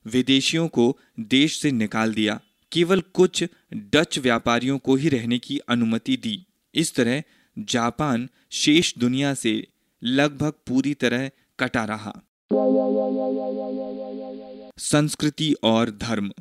विदेशियों 0.05 0.67
को 0.67 0.97
देश 1.19 1.61
से 1.61 1.71
निकाल 1.71 2.13
दिया। 2.13 2.39
केवल 2.71 3.01
कुछ 3.01 3.43
डच 3.73 4.19
व्यापारियों 4.19 4.77
को 4.77 4.95
ही 4.95 5.09
रहने 5.09 5.39
की 5.39 5.57
अनुमति 5.57 6.17
दी। 6.17 6.45
इस 6.75 6.95
तरह 6.95 7.23
जापान 7.59 8.29
शेष 8.51 8.93
दुनिया 8.97 9.33
से 9.33 9.67
लगभग 10.03 10.53
पूरी 10.67 10.93
तरह 10.93 11.29
कटा 11.59 11.85
रहा। 11.85 12.13
संस्कृति 14.77 15.53
और 15.63 15.91
धर्म। 15.91 16.31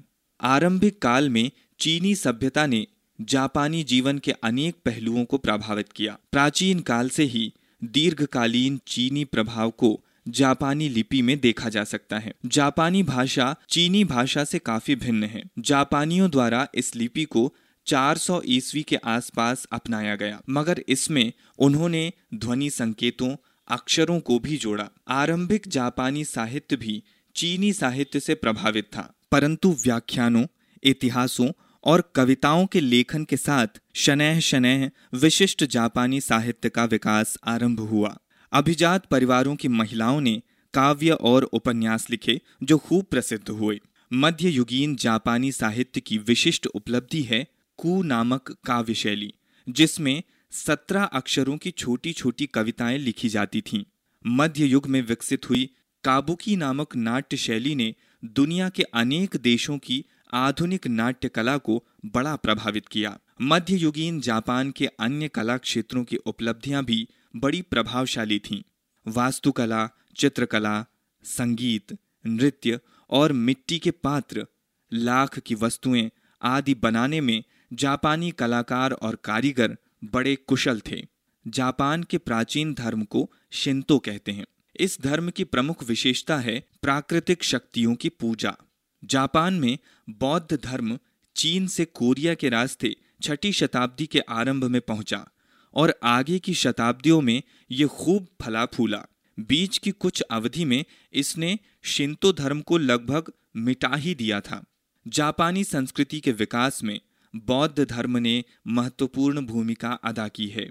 आरंभिक 0.42 1.02
काल 1.02 1.30
में 1.30 1.50
चीनी 1.80 2.14
सभ्यता 2.14 2.66
ने 2.66 2.86
जापानी 3.20 3.82
जीवन 3.84 4.18
के 4.18 4.32
अनेक 4.32 4.74
पहलुओं 4.84 5.24
को 5.24 5.38
प्रभावित 5.38 5.92
किया। 5.92 6.18
प्राचीन 6.32 6.80
काल 6.80 7.08
से 7.08 7.24
ही 7.24 7.52
दीर्घकालीन 7.84 8.80
चीनी 8.86 9.24
प्रभाव 9.24 9.70
को 9.70 10.00
जापानी 10.28 10.88
लिपि 10.88 11.22
में 11.22 11.40
देखा 11.40 11.68
जा 11.68 11.84
सकता 11.84 12.18
है। 12.18 12.32
जापानी 12.46 13.02
भाषा 13.02 13.56
चीनी 13.68 14.04
भाषा 14.04 14.44
से 14.44 14.58
काफ़ी 14.58 14.96
भिन्न 14.96 15.24
है। 15.24 15.42
जापानियों 15.58 16.30
द्वारा 16.30 16.68
इस 16.74 16.96
लिपि 16.96 17.24
को 17.24 17.54
400 17.86 18.42
ईस्वी 18.46 18.82
के 18.82 18.96
आसपास 18.96 19.66
अपनाया 19.72 20.16
गया, 20.16 20.40
मगर 20.50 20.84
इसमें 20.88 21.32
उन्होंने 21.58 22.12
ध्वनि 22.34 22.70
संकेतों, 22.70 23.36
अक्षरों 23.68 24.20
को 24.20 24.38
भी 24.38 24.56
जोड़ा। 24.56 24.88
आरंभिक 25.08 25.68
जापानी 25.68 26.24
साहित्य 26.24 26.76
भी 26.76 27.02
चीनी 27.36 27.72
साहित्य 27.72 28.20
से 28.20 28.34
प्रभावित 28.34 28.84
था। 28.84 29.14
परंतु 29.32 29.76
व्याख्यानों, 29.84 30.46
इतिहासों 30.82 31.52
और 31.84 32.12
कविताओं 32.14 32.66
के 32.66 32.80
लेखन 32.80 33.24
के 33.24 33.36
साथ 33.36 33.66
शनैह 33.94 34.40
शनैह 34.40 34.90
विशिष्ट 35.14 35.64
जापानी 35.64 36.20
साहित्य 36.20 36.68
का 36.68 36.84
विकास 36.84 37.38
आरंभ 37.44 37.80
हुआ। 37.80 38.18
अभिजात 38.52 39.06
परिवारों 39.06 39.56
की 39.56 39.68
महिलाओं 39.68 40.20
ने 40.20 40.42
काव्य 40.74 41.10
और 41.10 41.42
उपन्यास 41.42 42.10
लिखे, 42.10 42.40
जो 42.62 42.78
खूब 42.78 43.04
प्रसिद्ध 43.04 43.48
हुए। 43.48 43.80
मध्य 44.12 44.48
युगीन 44.48 44.96
जापानी 44.96 45.52
साहित्य 45.52 46.00
की 46.00 46.18
विशिष्ट 46.18 46.66
उपलब्धि 46.66 47.22
है 47.22 47.46
कु 47.76 48.02
नामक 48.02 48.50
काव्य 48.64 48.94
शैली 48.94 49.34
जिसमें 49.68 50.22
सत्रह 50.50 51.02
अक्षरों 51.02 51.56
की 51.56 51.70
छोटी 51.70 52.12
छोटी 52.12 52.46
कविताएँ 52.46 52.98
लिखी 52.98 53.28
जाती 53.28 53.60
थीं। 53.60 53.84
मध्य 54.26 54.64
युग 54.64 54.86
में 54.86 55.02
विकसित 55.02 55.50
हुई 55.50 55.70
काबुकी 56.04 56.56
नामक 56.56 56.96
नाट्य 56.96 57.36
शैली 57.36 57.74
ने 57.74 57.94
दुनिया 58.24 58.68
के 58.68 58.82
अनेक 58.82 59.36
देशों 59.36 59.78
की 59.78 60.04
आधुनिक 60.32 60.86
नाट्य 60.86 61.28
कला 61.28 61.58
को 61.58 61.84
बड़ा 62.06 62.36
प्रभावित 62.36 62.88
किया। 62.88 63.18
मध्ययुगीन 63.42 64.20
जापान 64.20 64.70
के 64.70 64.86
अन्य 64.86 65.28
कला 65.28 65.56
क्षेत्रों 65.56 66.04
की 66.04 66.16
उपलब्धियाँ 66.16 66.84
भी 66.84 67.08
बड़ी 67.36 67.62
प्रभावशाली 67.62 68.38
थीं। 68.38 68.62
वास्तुकला, 69.06 69.88
चित्रकला, 70.16 70.86
संगीत, 71.24 71.98
नृत्य 72.26 72.80
और 73.10 73.32
मिट्टी 73.32 73.78
के 73.78 73.90
पात्र, 73.90 74.46
लाख 74.92 75.38
की 75.38 75.54
वस्तुएँ 75.54 76.10
आदि 76.42 76.74
बनाने 76.74 77.20
में 77.20 77.44
जापानी 77.72 78.30
कलाकार 78.30 78.92
और 78.92 79.14
कारीगर 79.14 79.76
बड़े 80.04 80.36
कुशल 80.36 80.80
थे। 80.90 81.06
जापान 81.48 82.02
के 82.02 82.18
प्राचीन 82.18 82.74
धर्म 82.74 83.04
को 83.04 83.32
शिंतो 83.50 83.98
कहते 83.98 84.32
हैं। 84.32 84.46
इस 84.80 85.00
धर्म 85.00 85.30
की 85.30 85.44
प्रमुख 85.44 85.84
विशेषता 85.84 86.38
है 86.38 86.66
प्राकृतिक 86.82 87.44
शक्तियों 87.44 87.94
की 87.94 88.08
पूजा। 88.08 88.56
जापान 89.04 89.54
में 89.54 89.78
बौद्ध 90.10 90.58
धर्म 90.64 90.98
चीन 91.36 91.66
से 91.66 91.84
कोरिया 91.84 92.34
के 92.34 92.48
रास्ते 92.48 92.96
छठी 93.22 93.52
शताब्दी 93.52 94.06
के 94.06 94.18
आरंभ 94.18 94.64
में 94.64 94.80
पहुँचा 94.80 95.26
और 95.74 95.94
आगे 96.02 96.38
की 96.38 96.54
शताब्दियों 96.54 97.20
में 97.20 97.42
ये 97.70 97.86
खूब 97.86 98.26
फला 98.42 98.66
फूला। 98.66 99.04
बीच 99.40 99.78
की 99.78 99.90
कुछ 99.90 100.20
अवधि 100.20 100.64
में 100.64 100.84
इसने 101.12 101.58
शिंतो 101.82 102.32
धर्म 102.32 102.60
को 102.60 102.78
लगभग 102.78 103.32
मिटा 103.56 103.96
ही 103.96 104.14
दिया 104.14 104.40
था। 104.40 104.64
जापानी 105.08 105.64
संस्कृति 105.64 106.20
के 106.20 106.32
विकास 106.32 106.84
में 106.84 107.00
बौद्ध 107.36 107.84
धर्म 107.84 108.18
ने 108.18 108.44
महत्वपूर्ण 108.66 109.46
भूमिका 109.46 109.90
अदा 109.92 110.28
की 110.28 110.48
है। 110.48 110.70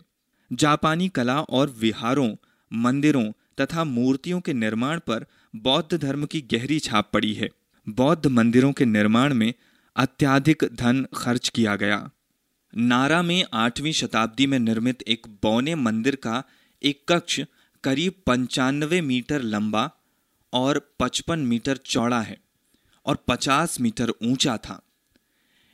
जापानी 0.53 1.09
कला 1.09 1.41
और 1.41 1.69
विहारों, 1.69 2.35
मंदिरों 2.73 3.31
तथा 3.61 3.83
मूर्तियों 3.83 4.39
के 4.39 4.53
निर्माण 4.53 4.99
पर 4.99 5.25
बौद्ध 5.55 5.97
धर्म 5.97 6.25
की 6.25 6.41
गहरी 6.41 6.79
छाप 6.79 7.09
पड़ी 7.13 7.33
है। 7.33 7.49
बौद्ध 7.87 8.25
मंदिरों 8.27 8.71
के 8.71 8.85
निर्माण 8.85 9.33
में 9.33 9.53
अत्याधिक 9.95 10.63
धन 10.73 11.05
खर्च 11.15 11.49
किया 11.49 11.75
गया। 11.75 12.09
नारा 12.73 13.21
में 13.21 13.43
आठवीं 13.53 13.91
शताब्दी 13.91 14.47
में 14.47 14.59
निर्मित 14.59 15.01
एक 15.01 15.27
बौने 15.43 15.75
मंदिर 15.75 16.15
का 16.15 16.43
एक 16.83 17.03
कक्ष 17.09 17.39
करीब 17.83 18.13
पंचानवे 18.25 19.01
मीटर 19.01 19.41
लंबा 19.41 19.89
और 20.53 20.95
पचपन 20.99 21.39
मीटर 21.39 21.77
चौड़ा 21.77 22.21
है 22.21 22.37
और 23.05 23.23
पचास 23.27 23.79
मीटर 23.81 24.13
ऊँचा 24.23 24.57
था। 24.57 24.81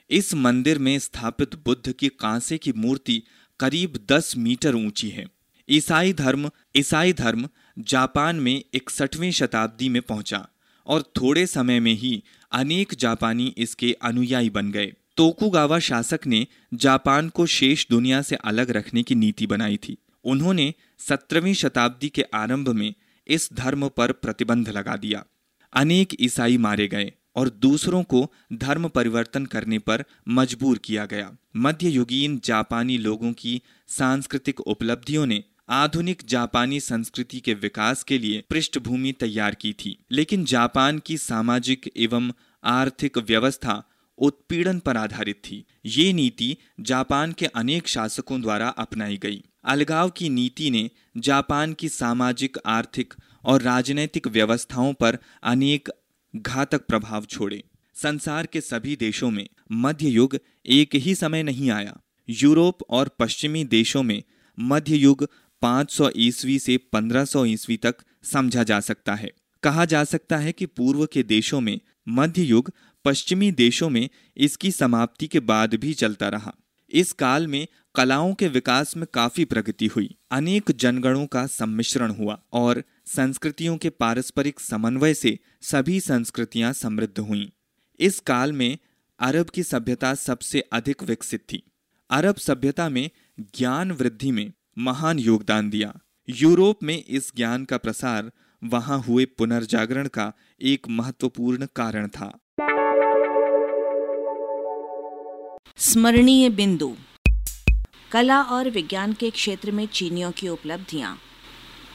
इस 0.09 0.33
मंदिर 0.35 0.79
में 0.79 0.97
स्थापित 0.99 1.55
बुद्ध 1.55 1.91
की 1.91 2.09
कांसे 2.09 2.57
की 2.57 2.73
मूर्ति 2.73 3.21
करीब 3.59 4.05
दस 4.11 4.37
मीटर 4.37 4.75
ऊँची 4.75 5.09
है। 5.09 5.25
ईसाई 5.69 6.13
धर्म 6.13 6.49
ईसाई 6.75 7.13
धर्म 7.13 7.47
जापान 7.77 8.35
में 8.35 8.63
इकसठवीं 8.73 9.31
शताब्दी 9.31 9.89
में 9.89 10.01
पहुँचा 10.01 10.47
और 10.87 11.01
थोड़े 11.01 11.45
समय 11.47 11.79
में 11.79 11.93
ही 11.93 12.23
अनेक 12.51 12.93
जापानी 12.93 13.53
इसके 13.57 13.95
अनुयायी 14.01 14.49
बन 14.49 14.71
गए। 14.71 14.93
तोकुगावा 15.17 15.79
शासक 15.79 16.19
ने 16.27 16.47
जापान 16.73 17.29
को 17.29 17.45
शेष 17.45 17.87
दुनिया 17.89 18.21
से 18.21 18.35
अलग 18.35 18.71
रखने 18.71 19.03
की 19.03 19.15
नीति 19.15 19.47
बनाई 19.47 19.77
थी। 19.77 19.97
उन्होंने 20.23 20.73
सत्रहवीं 20.99 21.53
शताब्दी 21.53 22.09
के 22.09 22.21
आरंभ 22.21 22.69
में 22.69 22.93
इस 23.27 23.49
धर्म 23.53 23.87
पर 23.87 24.11
प्रतिबंध 24.11 24.69
लगा 24.69 24.95
दिया। 24.95 25.23
अनेक 25.73 26.15
ईसाई 26.21 26.57
मारे 26.57 26.87
गए 26.87 27.11
और 27.35 27.49
दूसरों 27.49 28.03
को 28.03 28.31
धर्म 28.53 28.87
परिवर्तन 28.87 29.45
करने 29.45 29.79
पर 29.79 30.03
मजबूर 30.29 30.77
किया 30.77 31.05
गया। 31.05 31.31
मध्ययुगीन 31.55 32.41
जापानी 32.43 32.97
लोगों 32.97 33.33
की 33.33 33.61
सांस्कृतिक 33.87 34.59
उपलब्धियों 34.59 35.25
ने 35.25 35.43
आधुनिक 35.69 36.23
जापानी 36.25 36.79
संस्कृति 36.79 37.39
के 37.39 37.53
विकास 37.53 38.03
के 38.03 38.17
लिए 38.17 38.43
पृष्ठभूमि 38.49 39.11
तैयार 39.11 39.55
की 39.55 39.73
थी। 39.73 40.05
लेकिन 40.11 40.45
जापान 40.45 40.99
की 40.99 41.17
सामाजिक 41.17 41.91
एवं 41.97 42.31
आर्थिक 42.63 43.17
व्यवस्था 43.17 43.89
उत्पीड़न 44.17 44.79
पर 44.79 44.97
आधारित 44.97 45.35
थी। 45.35 45.65
ये 45.85 46.13
नीति 46.13 46.57
जापान 46.79 47.31
के 47.31 47.45
अनेक 47.45 47.87
शासकों 47.87 48.41
द्वारा 48.41 48.67
अपनाई 48.67 49.17
गई। 49.17 49.43
अलगाव 49.65 50.09
की 50.09 50.29
नीति 50.29 50.71
ने 50.71 50.89
जापान 51.17 51.73
की 51.73 51.89
सामाजिक, 51.89 52.57
आर्थिक 52.65 53.13
और 53.45 53.61
राजनैतिक 53.61 54.27
व्यवस्थाओं 54.27 54.93
पर 54.93 55.17
अनेक 55.43 55.89
घातक 56.35 56.85
प्रभाव 56.85 57.25
छोड़े। 57.25 57.63
संसार 57.93 58.45
के 58.45 58.61
सभी 58.61 58.95
देशों 58.95 59.31
में 59.31 59.47
मध्य 59.71 60.09
युग 60.09 60.39
एक 60.65 60.95
ही 60.95 61.15
समय 61.15 61.43
नहीं 61.43 61.71
आया। 61.71 61.97
यूरोप 62.29 62.77
और 62.89 63.07
पश्चिमी 63.19 63.63
देशों 63.63 64.03
में 64.03 64.23
मध्य 64.59 64.95
युग 64.95 65.29
500 65.65 66.11
ईस्वी 66.17 66.59
से 66.59 66.77
1500 66.77 67.45
ईस्वी 67.45 67.77
तक 67.77 67.95
समझा 68.23 68.63
जा 68.63 68.79
सकता 68.79 69.15
है। 69.15 69.31
कहा 69.63 69.85
जा 69.85 70.03
सकता 70.03 70.37
है 70.37 70.51
कि 70.51 70.65
पूर्व 70.65 71.05
के 71.05 71.23
देशों 71.23 71.61
में, 71.61 71.79
मध्य 72.09 72.43
युग, 72.43 72.71
पश्चिमी 73.05 73.51
देशों 73.51 73.89
में 73.89 74.09
इसकी 74.37 74.71
समाप्ति 74.71 75.27
के 75.27 75.39
बाद 75.39 75.75
भी 75.75 75.93
चलता 75.93 76.29
रहा। 76.29 76.55
इस 76.89 77.11
काल 77.11 77.47
में 77.47 77.67
कलाओं 77.95 78.33
के 78.33 78.47
विकास 78.47 78.97
में 78.97 79.07
काफ़ी 79.13 79.45
प्रगति 79.45 79.87
हुई। 79.87 80.15
अनेक 80.31 80.71
जनगणों 80.71 81.25
का 81.25 81.47
सम्मिश्रण 81.47 82.11
हुआ 82.11 82.41
और 82.53 82.83
संस्कृतियों 83.05 83.77
के 83.77 83.89
पारस्परिक 83.89 84.59
समन्वय 84.59 85.13
से 85.13 85.39
सभी 85.61 85.99
संस्कृतियाँ 85.99 86.73
समृद्ध 86.73 87.19
हुईं। 87.19 87.47
इस 87.99 88.19
काल 88.19 88.53
में 88.53 88.77
अरब 89.19 89.49
की 89.49 89.63
सभ्यता 89.63 90.13
सबसे 90.13 90.59
अधिक 90.59 91.03
विकसित 91.03 91.39
थी। 91.39 91.63
अरब 92.09 92.35
सभ्यता 92.35 92.89
में 92.89 93.09
ज्ञान 93.39 93.91
वृद्धि 93.91 94.31
में 94.31 94.51
महान 94.77 95.19
योगदान 95.19 95.69
दिया। 95.69 95.93
यूरोप 96.29 96.79
में 96.83 97.03
इस 97.03 97.31
ज्ञान 97.35 97.65
का 97.65 97.77
प्रसार 97.77 98.31
वहाँ 98.63 98.99
हुए 98.99 99.25
पुनर्जागरण 99.25 100.07
का 100.07 100.33
एक 100.61 100.87
महत्वपूर्ण 100.89 101.67
कारण 101.75 102.07
था। 102.07 102.39
स्मरणीय 105.77 106.49
बिंदु। 106.49 106.95
कला 108.11 108.41
और 108.41 108.69
विज्ञान 108.69 109.13
के 109.13 109.29
क्षेत्र 109.29 109.71
में 109.71 109.87
चीनियों 109.87 110.31
की 110.31 110.49
उपलब्धियाँ। 110.49 111.17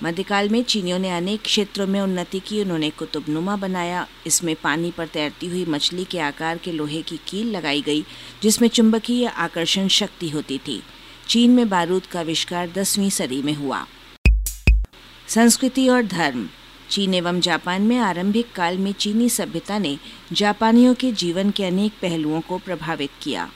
मध्यकाल 0.02 0.48
में 0.48 0.64
चीनियों 0.64 0.98
ने 0.98 1.11
अनेक 1.11 1.42
क्षेत्रों 1.42 1.87
में 1.87 2.00
उन्नति 2.00 2.40
की, 2.40 2.62
उन्होंने 2.62 2.90
कुतुबनुमा 2.90 3.57
बनाया। 3.57 4.07
इसमें 4.26 4.57
पानी 4.57 4.90
पर 4.90 5.07
तैरती 5.07 5.46
हुई 5.46 5.64
मछली 5.64 6.05
के 6.05 6.18
आकार 6.18 6.59
के 6.59 6.72
लोहे 6.72 7.02
की 7.02 7.16
कील 7.16 7.57
लगाई 7.57 7.83
गई, 7.83 8.05
जिसमें 8.42 8.68
चुंबकीय 8.68 9.26
आकर्षण 9.26 9.88
शक्ति 9.88 10.31
होती 10.31 10.59
थी। 10.59 10.83
चीन 11.31 11.51
में 11.51 11.69
बारूद 11.69 12.07
का 12.07 12.21
आविष्कार 12.21 12.71
दसवीं 12.71 13.11
सदी 13.11 13.43
में 13.43 13.55
हुआ। 13.55 13.87
संस्कृति 15.29 15.88
और 15.88 16.03
धर्म। 16.03 16.49
चीन 16.90 17.14
एवं 17.14 17.40
जापान 17.40 17.83
में 17.83 17.99
आरंभिक 17.99 18.53
काल 18.53 18.79
में 18.79 18.93
चीनी 18.93 19.29
सभ्यता 19.29 19.79
ने 19.79 19.99
जापानियों 20.33 20.95
के 20.95 21.12
जीवन 21.12 21.51
के 21.51 21.64
अनेक 21.64 21.93
पहलुओं 21.93 22.40
को 22.40 22.59
प्रभावित 22.59 23.11
किया। 23.23 23.51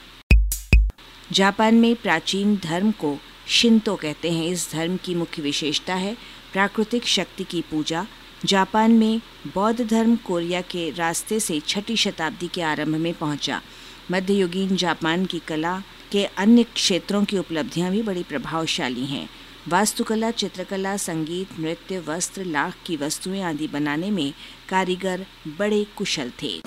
जापान 1.33 1.75
में 1.75 1.97
प्राचीन 1.97 2.57
धर्म 2.57 2.91
को 2.91 3.19
शिंतो 3.49 3.97
कहते 3.97 4.33
हैं। 4.33 4.47
इस 4.47 4.73
धर्म 4.73 4.97
की 4.97 5.15
मुख्य 5.15 5.43
विशेषता 5.43 5.95
है 5.95 6.17
प्राकृतिक 6.53 7.07
शक्ति 7.07 7.45
की 7.45 7.61
पूजा। 7.61 8.07
जापान 8.45 8.91
में 8.91 9.21
बौद्ध 9.55 9.87
धर्म 9.87 10.17
कोरिया 10.17 10.61
के 10.61 10.91
रास्ते 10.91 11.41
से 11.41 11.61
छठी 11.61 11.97
शताब्दी 11.97 12.49
के 12.49 12.63
आरंभ 12.63 12.97
में 12.97 13.15
पहुँचा। 13.15 13.63
मध्ययुगीन 14.11 14.77
जापान 14.77 15.27
की 15.27 15.39
कला 15.39 15.83
के 16.13 16.25
अन्य 16.25 16.63
क्षेत्रों 16.63 17.25
की 17.25 17.39
उपलब्धियाँ 17.39 17.91
भी 17.91 18.03
बड़ी 18.03 18.23
प्रभावशाली 18.23 19.07
हैं। 19.07 19.29
वास्तुकला, 19.69 20.31
चित्रकला, 20.31 20.97
संगीत, 20.97 21.49
नृत्य, 21.61 21.99
वस्त्र, 21.99 22.45
लाख 22.45 22.75
की 22.87 22.97
वस्तुएँ 22.97 23.43
आदि 23.43 23.69
बनाने 23.69 24.11
में 24.11 24.35
कारीगर 24.69 25.27
बड़े 25.59 25.87
कुशल 25.99 26.33
थे। 26.43 26.61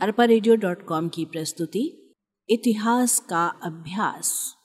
अरपा 0.00 0.26
की 1.08 1.24
प्रस्तुति, 1.24 2.14
इतिहास 2.48 3.20
का 3.20 3.46
अभ्यास। 3.46 4.56